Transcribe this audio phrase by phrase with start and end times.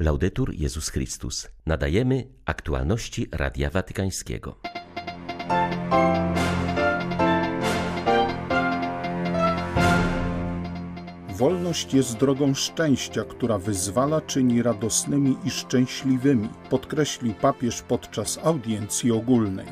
[0.00, 1.48] Laudetur Jezus Chrystus.
[1.66, 4.56] Nadajemy aktualności Radia Watykańskiego.
[11.28, 19.66] Wolność jest drogą szczęścia, która wyzwala, czyni radosnymi i szczęśliwymi, podkreślił papież podczas audiencji ogólnej.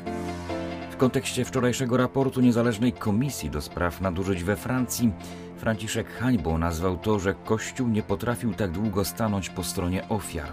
[0.99, 5.11] W kontekście wczorajszego raportu Niezależnej Komisji do Spraw Nadużyć we Francji,
[5.57, 10.51] Franciszek hańbą nazwał to, że Kościół nie potrafił tak długo stanąć po stronie ofiar.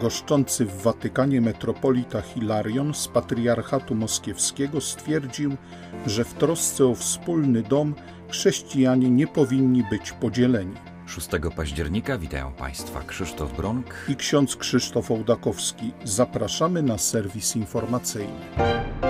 [0.00, 5.56] Goszczący w Watykanie metropolita Hilarion z patriarchatu moskiewskiego stwierdził,
[6.06, 7.94] że w trosce o wspólny dom
[8.28, 10.74] chrześcijanie nie powinni być podzieleni.
[11.06, 15.92] 6 października witają Państwa Krzysztof Bronk i ksiądz Krzysztof Ołdakowski.
[16.04, 19.09] Zapraszamy na serwis informacyjny.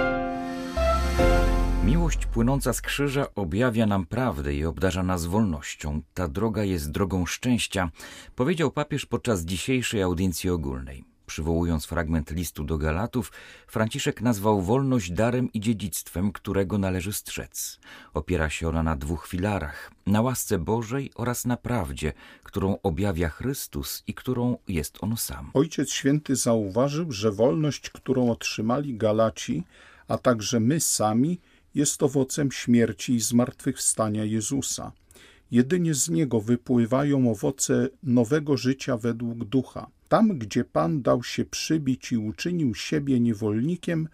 [1.90, 6.02] Miłość płynąca z krzyża objawia nam prawdę i obdarza nas wolnością.
[6.14, 7.90] Ta droga jest drogą szczęścia,
[8.34, 11.04] powiedział papież podczas dzisiejszej audiencji ogólnej.
[11.26, 13.32] Przywołując fragment listu do Galatów,
[13.66, 17.80] Franciszek nazwał wolność darem i dziedzictwem, którego należy strzec.
[18.14, 24.02] Opiera się ona na dwóch filarach: na łasce Bożej oraz na prawdzie, którą objawia Chrystus
[24.06, 25.50] i którą jest on sam.
[25.54, 29.64] Ojciec Święty zauważył, że wolność, którą otrzymali Galaci,
[30.08, 31.40] a także my sami,
[31.74, 34.92] jest owocem śmierci i zmartwychwstania Jezusa.
[35.50, 39.90] Jedynie z niego wypływają owoce nowego życia według ducha.
[40.08, 44.08] Tam, gdzie Pan dał się przybić i uczynił siebie niewolnikiem,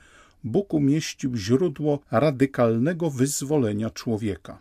[0.47, 4.59] Bóg umieścił źródło radykalnego wyzwolenia człowieka.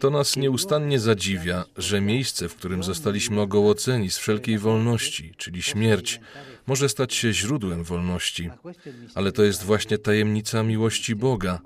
[0.00, 6.20] To nas nieustannie zadziwia, że miejsce, w którym zostaliśmy ogołoceni z wszelkiej wolności, czyli śmierć,
[6.66, 8.50] może stać się źródłem wolności.
[9.14, 11.60] Ale to jest właśnie tajemnica miłości Boga.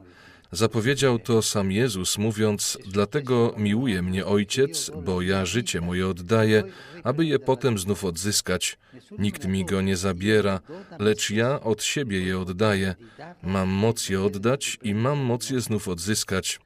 [0.55, 6.63] Zapowiedział to sam Jezus, mówiąc: Dlatego miłuje mnie Ojciec, bo ja życie moje oddaję,
[7.03, 8.79] aby je potem znów odzyskać.
[9.19, 10.61] Nikt mi go nie zabiera,
[10.99, 12.95] lecz ja od siebie je oddaję.
[13.43, 16.61] Mam moc je oddać i mam moc je znów odzyskać.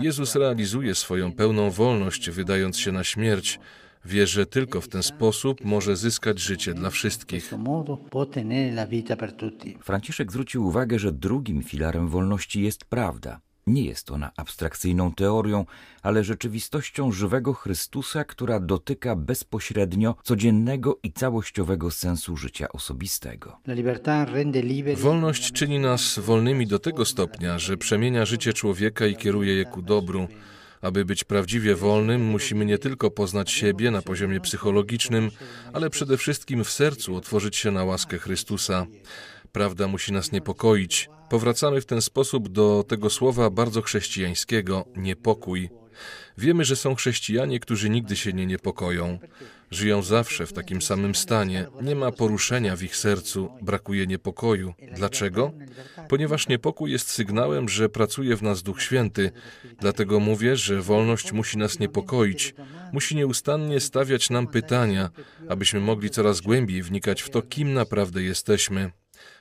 [0.00, 3.58] Jezus realizuje swoją pełną wolność, wydając się na śmierć.
[4.04, 7.54] Wie, że tylko w ten sposób może zyskać życie dla wszystkich.
[9.82, 13.40] Franciszek zwrócił uwagę, że drugim filarem wolności jest prawda.
[13.66, 15.66] Nie jest ona abstrakcyjną teorią,
[16.02, 23.56] ale rzeczywistością żywego Chrystusa, która dotyka bezpośrednio codziennego i całościowego sensu życia osobistego.
[24.96, 29.82] Wolność czyni nas wolnymi do tego stopnia, że przemienia życie człowieka i kieruje je ku
[29.82, 30.28] dobru.
[30.80, 35.30] Aby być prawdziwie wolnym, musimy nie tylko poznać siebie na poziomie psychologicznym,
[35.72, 38.86] ale przede wszystkim w sercu otworzyć się na łaskę Chrystusa.
[39.52, 41.08] Prawda musi nas niepokoić.
[41.28, 45.68] Powracamy w ten sposób do tego słowa bardzo chrześcijańskiego niepokój.
[46.38, 49.18] Wiemy, że są chrześcijanie, którzy nigdy się nie niepokoją.
[49.70, 54.74] Żyją zawsze w takim samym stanie, nie ma poruszenia w ich sercu, brakuje niepokoju.
[54.94, 55.52] Dlaczego?
[56.08, 59.30] Ponieważ niepokój jest sygnałem, że pracuje w nas Duch Święty.
[59.80, 62.54] Dlatego mówię, że wolność musi nas niepokoić,
[62.92, 65.10] musi nieustannie stawiać nam pytania,
[65.48, 68.90] abyśmy mogli coraz głębiej wnikać w to, kim naprawdę jesteśmy.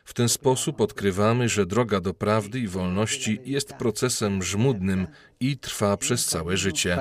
[0.10, 5.08] W ten sposób odkrywamy, że droga do prawdy i wolności jest procesem żmudnym
[5.40, 6.98] i trwa przez całe życie.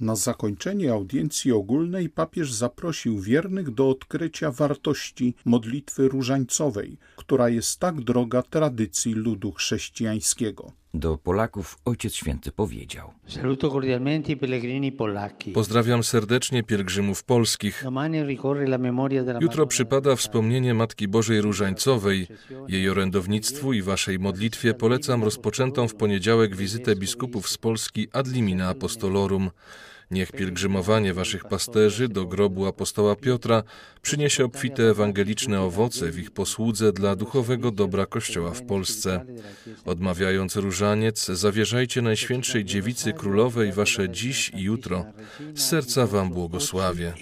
[0.00, 8.00] Na zakończenie audiencji ogólnej papież zaprosił wiernych do odkrycia wartości modlitwy różańcowej, która jest tak
[8.00, 10.72] droga tradycji ludu chrześcijańskiego.
[10.94, 13.10] Do Polaków Ojciec Święty powiedział:
[15.54, 17.84] Pozdrawiam serdecznie pielgrzymów polskich.
[19.40, 22.26] Jutro przypada wspomnienie Matki Bożej Różańcowej.
[22.68, 28.68] Jej orędownictwu i waszej modlitwie polecam rozpoczętą w poniedziałek wizytę biskupów z Polski ad limina
[28.68, 29.50] apostolorum.
[30.10, 33.62] Niech pielgrzymowanie waszych pasterzy do grobu apostoła Piotra
[34.02, 39.24] przyniesie obfite ewangeliczne owoce w ich posłudze dla duchowego dobra Kościoła w Polsce.
[39.84, 45.04] Odmawiając różaniec, zawierzajcie Najświętszej Dziewicy Królowej wasze dziś i jutro.
[45.54, 47.12] Z serca wam błogosławię.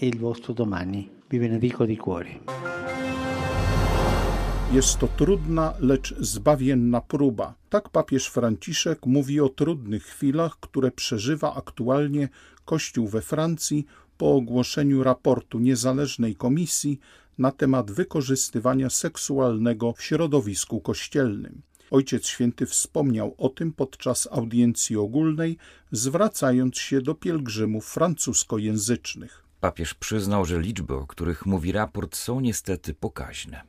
[4.72, 7.54] Jest to trudna, lecz zbawienna próba.
[7.68, 12.28] Tak papież Franciszek mówi o trudnych chwilach, które przeżywa aktualnie
[12.64, 13.86] Kościół we Francji
[14.18, 17.00] po ogłoszeniu raportu niezależnej komisji
[17.38, 21.62] na temat wykorzystywania seksualnego w środowisku kościelnym.
[21.90, 25.56] Ojciec Święty wspomniał o tym podczas audiencji ogólnej,
[25.92, 29.45] zwracając się do pielgrzymów francuskojęzycznych.
[29.60, 33.62] Papież przyznał, że liczby, o których mówi raport, są niestety pokaźne.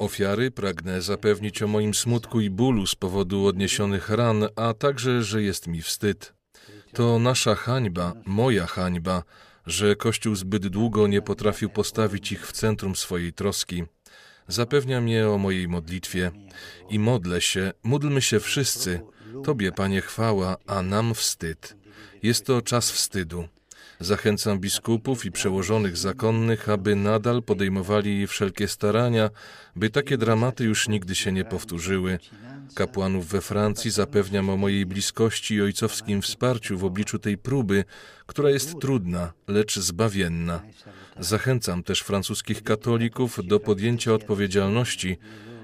[0.00, 5.42] Ofiary pragnę zapewnić o moim smutku i bólu z powodu odniesionych ran, a także, że
[5.42, 6.34] jest mi wstyd.
[6.92, 9.22] To nasza hańba, moja hańba,
[9.66, 13.84] że Kościół zbyt długo nie potrafił postawić ich w centrum swojej troski.
[14.48, 16.30] Zapewniam je o mojej modlitwie
[16.90, 19.00] i modlę się, módlmy się wszyscy.
[19.44, 21.76] Tobie, Panie, chwała, a nam wstyd.
[22.22, 23.48] Jest to czas wstydu.
[24.00, 29.30] Zachęcam biskupów i przełożonych zakonnych, aby nadal podejmowali wszelkie starania,
[29.76, 32.18] by takie dramaty już nigdy się nie powtórzyły.
[32.74, 37.84] Kapłanów we Francji zapewniam o mojej bliskości i ojcowskim wsparciu w obliczu tej próby,
[38.26, 40.62] która jest trudna, lecz zbawienna.
[41.18, 45.18] Zachęcam też francuskich katolików do podjęcia odpowiedzialności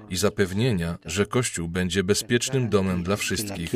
[0.09, 3.71] i zapewnienia, że Kościół będzie bezpiecznym domem dla wszystkich.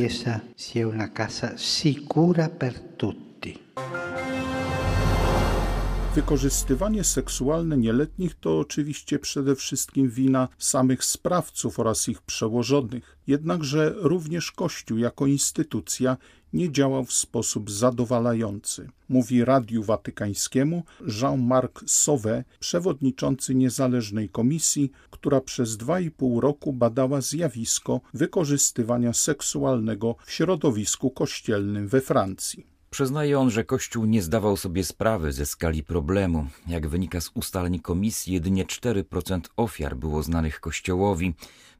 [6.18, 13.18] Wykorzystywanie seksualne nieletnich to oczywiście przede wszystkim wina samych sprawców oraz ich przełożonych.
[13.28, 16.18] Jednakże również Kościół jako instytucja
[16.54, 20.84] nie działał w sposób zadowalający, mówi Radiu Watykańskiemu
[21.22, 30.16] Jean-Marc Sauvé, przewodniczący niezależnej komisji, która przez dwa i pół roku badała zjawisko wykorzystywania seksualnego
[30.25, 32.76] w środowisku kościelnym we Francji.
[32.89, 36.48] Przyznaje on, że Kościół nie zdawał sobie sprawy ze skali problemu.
[36.68, 41.34] Jak wynika z ustaleń komisji, jedynie 4% ofiar było znanych Kościołowi,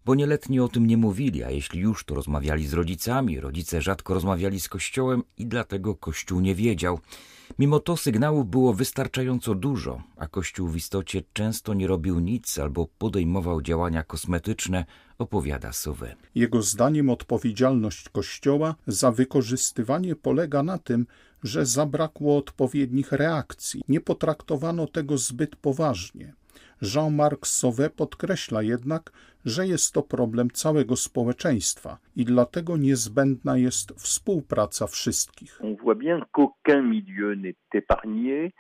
[0.08, 3.40] bo nieletni o tym nie mówili, a jeśli już, to rozmawiali z rodzicami.
[3.40, 7.00] Rodzice rzadko rozmawiali z Kościołem i dlatego Kościół nie wiedział.
[7.60, 12.88] Mimo to sygnałów było wystarczająco dużo, a Kościół w istocie często nie robił nic albo
[12.98, 14.86] podejmował działania kosmetyczne,
[15.18, 16.16] opowiada Suwy.
[16.36, 21.06] Jego zdaniem odpowiedzialność Kościoła za wykorzystywanie polega na tym,
[21.44, 26.34] że zabrakło odpowiednich reakcji, nie potraktowano tego zbyt poważnie.
[26.82, 29.12] Jean-Marc Sauvé podkreśla jednak,
[29.46, 35.62] że jest to problem całego społeczeństwa i dlatego niezbędna jest współpraca wszystkich.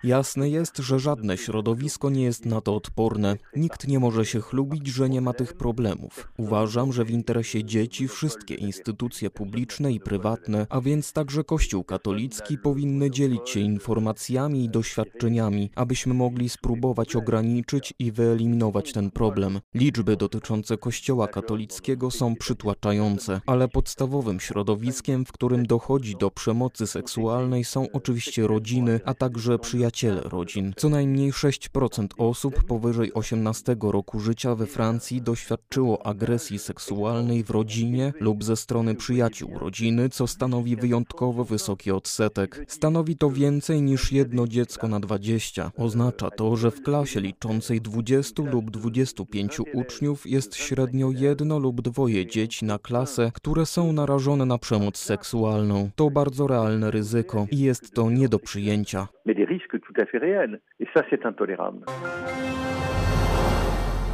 [0.03, 3.38] Jasne jest, że żadne środowisko nie jest na to odporne.
[3.56, 6.31] Nikt nie może się chlubić, że nie ma tych problemów.
[6.38, 12.57] Uważam, że w interesie dzieci wszystkie instytucje publiczne i prywatne, a więc także Kościół katolicki,
[12.57, 19.59] powinny dzielić się informacjami i doświadczeniami, abyśmy mogli spróbować ograniczyć i wyeliminować ten problem.
[19.73, 27.63] Liczby dotyczące Kościoła katolickiego są przytłaczające, ale podstawowym środowiskiem, w którym dochodzi do przemocy seksualnej
[27.63, 30.73] są oczywiście rodziny, a także przyjaciele rodzin.
[30.77, 38.13] Co najmniej 6% osób powyżej 18 roku życia we Francji doświadczyło agresji seksualnej w rodzinie
[38.19, 42.65] lub ze strony przyjaciół rodziny, co stanowi wyjątkowo wysoki odsetek.
[42.67, 45.71] Stanowi to więcej niż jedno dziecko na 20.
[45.77, 52.25] Oznacza to, że w klasie liczącej 20 lub 25 uczniów jest średnio jedno lub dwoje
[52.25, 55.89] dzieci na klasę, które są narażone na przemoc seksualną.
[55.95, 59.07] To bardzo realne ryzyko i jest to nie do przyjęcia.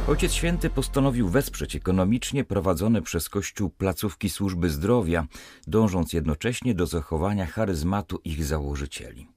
[0.08, 5.26] Ojciec Święty postanowił wesprzeć ekonomicznie prowadzone przez Kościół placówki służby zdrowia,
[5.66, 9.33] dążąc jednocześnie do zachowania charyzmatu ich założycieli.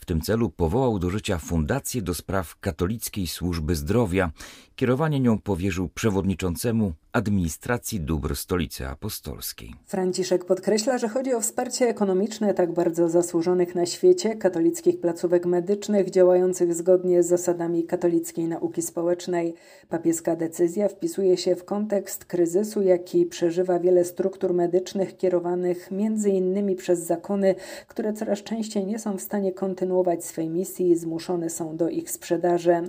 [0.00, 4.30] W tym celu powołał do życia Fundację do Spraw Katolickiej Służby Zdrowia.
[4.76, 9.74] Kierowanie nią powierzył przewodniczącemu administracji dóbr Stolicy Apostolskiej.
[9.86, 16.10] Franciszek podkreśla, że chodzi o wsparcie ekonomiczne tak bardzo zasłużonych na świecie katolickich placówek medycznych
[16.10, 19.54] działających zgodnie z zasadami katolickiej nauki społecznej.
[19.88, 26.76] Papieska decyzja wpisuje się w kontekst kryzysu, jaki przeżywa wiele struktur medycznych kierowanych między innymi
[26.76, 27.54] przez zakony,
[27.88, 29.89] które coraz częściej nie są w stanie kontynuować
[30.20, 32.82] swej misji zmuszone są do ich sprzedaży.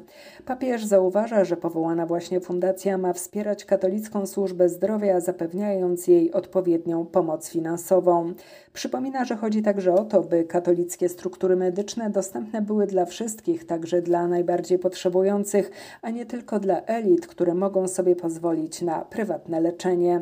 [0.45, 7.49] Papież zauważa, że powołana właśnie fundacja ma wspierać Katolicką Służbę Zdrowia, zapewniając jej odpowiednią pomoc
[7.49, 8.33] finansową.
[8.73, 14.01] Przypomina, że chodzi także o to, by katolickie struktury medyczne dostępne były dla wszystkich, także
[14.01, 20.19] dla najbardziej potrzebujących, a nie tylko dla elit, które mogą sobie pozwolić na prywatne leczenie.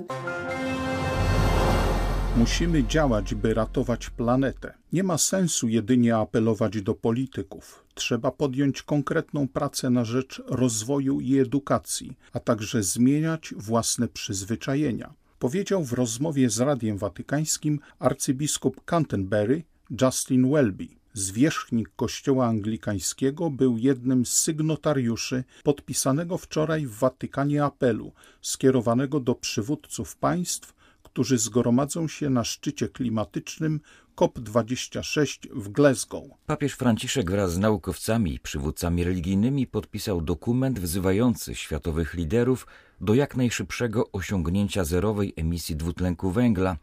[2.39, 4.73] Musimy działać, by ratować planetę.
[4.93, 7.85] Nie ma sensu jedynie apelować do polityków.
[7.93, 15.13] Trzeba podjąć konkretną pracę na rzecz rozwoju i edukacji, a także zmieniać własne przyzwyczajenia.
[15.39, 19.63] Powiedział w rozmowie z Radiem Watykańskim arcybiskup Canterbury
[20.01, 20.87] Justin Welby.
[21.13, 30.15] Zwierzchnik Kościoła Anglikańskiego był jednym z sygnotariuszy podpisanego wczoraj w Watykanie apelu skierowanego do przywódców
[30.15, 30.78] państw
[31.11, 33.79] którzy zgromadzą się na szczycie klimatycznym
[34.15, 36.23] COP26 w Glasgow.
[36.45, 42.67] Papież Franciszek wraz z naukowcami i przywódcami religijnymi podpisał dokument wzywający światowych liderów
[43.01, 46.77] do jak najszybszego osiągnięcia zerowej emisji dwutlenku węgla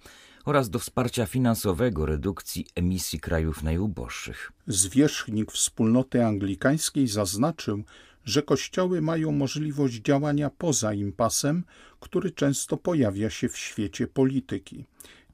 [0.45, 4.53] oraz do wsparcia finansowego redukcji emisji krajów najuboższych.
[4.67, 7.85] Zwierzchnik wspólnoty anglikańskiej zaznaczył,
[8.27, 11.65] że kościoły mają możliwość działania poza impasem,
[12.01, 14.85] który często pojawia się w świecie polityki.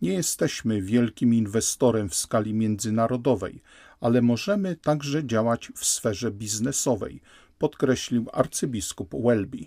[0.02, 3.62] Nie jesteśmy wielkim inwestorem w skali międzynarodowej,
[4.00, 7.20] ale możemy także działać w sferze biznesowej,
[7.62, 9.58] podkreślił arcybiskup Welby.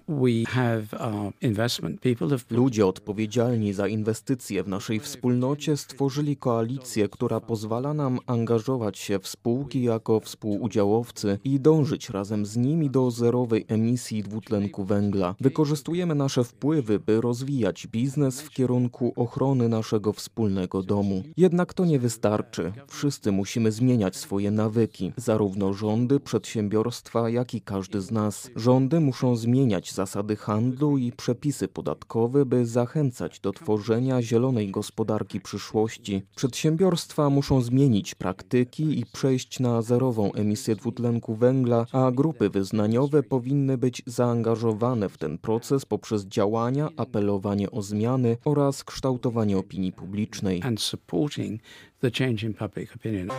[2.50, 9.28] Ludzie odpowiedzialni za inwestycje w naszej wspólnocie stworzyli koalicję, która pozwala nam angażować się w
[9.28, 15.36] spółki jako współudziałowcy i dążyć razem z nimi do zerowej emisji dwutlenku węgla.
[15.40, 21.24] Wykorzystujemy nasze wpływy, by rozwijać biznes w kierunku ochrony naszego wspólnego domu.
[21.38, 22.74] Jednak to nie wystarczy.
[22.88, 28.52] Wszyscy musimy zmieniać swoje nawyki, zarówno rządy, przedsiębiorstwa, jak i każdy każdy z nas.
[28.56, 36.22] Rządy muszą zmieniać zasady handlu i przepisy podatkowe, by zachęcać do tworzenia zielonej gospodarki przyszłości.
[36.36, 43.78] Przedsiębiorstwa muszą zmienić praktyki i przejść na zerową emisję dwutlenku węgla, a grupy wyznaniowe powinny
[43.78, 50.62] być zaangażowane w ten proces poprzez działania, apelowanie o zmiany oraz kształtowanie opinii publicznej.
[50.64, 51.62] And supporting
[52.00, 53.30] the change in public opinion.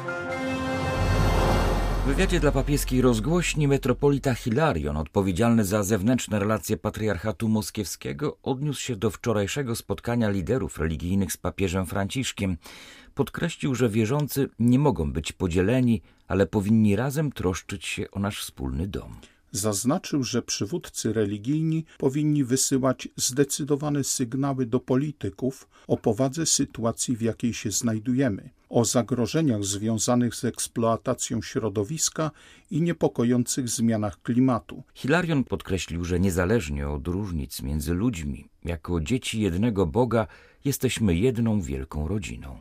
[2.06, 8.96] W wywiadzie dla papieskiej rozgłośni metropolita Hilarion, odpowiedzialny za zewnętrzne relacje patriarchatu moskiewskiego, odniósł się
[8.96, 12.56] do wczorajszego spotkania liderów religijnych z papieżem Franciszkiem.
[13.14, 18.86] Podkreślił, że wierzący nie mogą być podzieleni, ale powinni razem troszczyć się o nasz wspólny
[18.86, 19.16] dom
[19.52, 27.54] zaznaczył, że przywódcy religijni powinni wysyłać zdecydowane sygnały do polityków o powadze sytuacji, w jakiej
[27.54, 32.30] się znajdujemy, o zagrożeniach związanych z eksploatacją środowiska
[32.70, 34.82] i niepokojących zmianach klimatu.
[34.94, 40.26] Hilarion podkreślił, że niezależnie od różnic między ludźmi, jako dzieci jednego Boga,
[40.66, 42.56] Jesteśmy jedną wielką rodziną.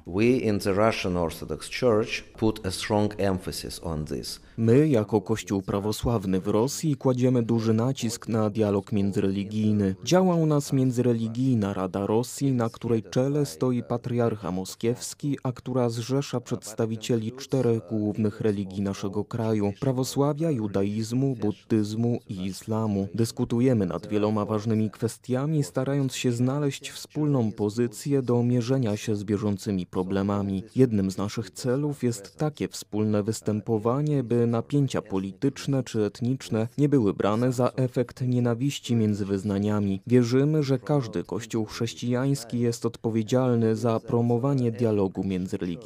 [4.57, 9.95] My, jako Kościół prawosławny w Rosji, kładziemy duży nacisk na dialog międzyreligijny.
[10.03, 16.41] Działa u nas Międzyreligijna Rada Rosji, na której czele stoi patriarcha moskiewski, a która zrzesza
[16.41, 23.07] przedstawicieli czterech głównych religii naszego kraju: prawosławia, judaizmu, buddyzmu i islamu.
[23.13, 29.85] Dyskutujemy nad wieloma ważnymi kwestiami, starając się znaleźć wspólną pozycję do mierzenia się z bieżącymi
[29.85, 30.63] problemami.
[30.75, 37.13] Jednym z naszych celów jest takie wspólne występowanie, by napięcia polityczne czy etniczne nie były
[37.13, 40.01] brane za efekt nienawiści między wyznaniami.
[40.07, 45.84] Wierzymy, że każdy kościół chrześcijański jest odpowiedzialny za promowanie dialogu międzyreligijnego.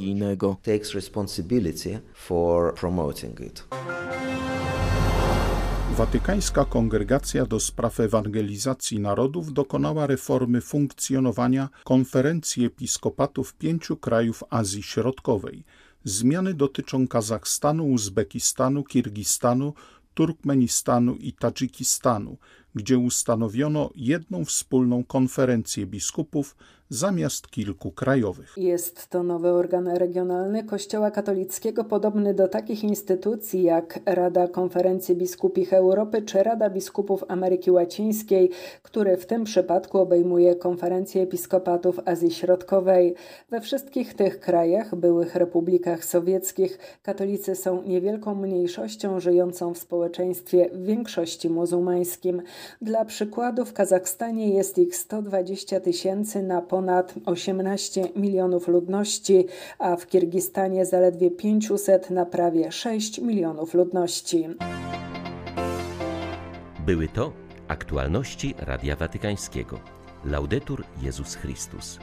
[0.63, 3.63] Takes responsibility for promoting it.
[5.97, 15.63] Watykańska Kongregacja do Spraw Ewangelizacji Narodów dokonała reformy funkcjonowania konferencji episkopatów pięciu krajów Azji Środkowej.
[16.03, 19.73] Zmiany dotyczą Kazachstanu, Uzbekistanu, Kirgistanu,
[20.13, 22.37] Turkmenistanu i Tadżykistanu,
[22.75, 26.55] gdzie ustanowiono jedną wspólną konferencję biskupów
[26.89, 28.53] zamiast kilku krajowych.
[28.57, 35.73] Jest to nowy organ regionalny Kościoła katolickiego, podobny do takich instytucji jak Rada Konferencji Biskupich
[35.73, 38.49] Europy czy Rada Biskupów Ameryki Łacińskiej,
[38.83, 43.15] który w tym przypadku obejmuje Konferencję Episkopatów Azji Środkowej.
[43.49, 50.83] We wszystkich tych krajach, byłych republikach sowieckich, katolicy są niewielką mniejszością żyjącą w społeczeństwie w
[50.83, 52.41] większości muzułmańskim.
[52.81, 59.45] Dla przykładu w Kazachstanie jest ich 120 tysięcy na ponad ponad 18 milionów ludności,
[59.79, 64.47] a w Kirgistanie zaledwie 500 na prawie 6 milionów ludności.
[66.85, 67.31] Były to
[67.67, 69.79] aktualności Radia Watykańskiego.
[70.25, 71.99] Laudetur Jezus Chrystus.